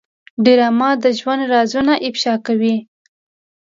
[0.43, 2.75] ډرامه د ژوند رازونه افشا کوي